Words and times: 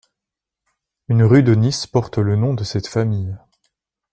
Une 1.09 1.21
rue 1.21 1.43
de 1.43 1.53
Nice 1.53 1.85
porte 1.85 2.17
le 2.17 2.35
nom 2.35 2.55
de 2.55 2.63
cette 2.63 2.87
famille. 2.87 3.37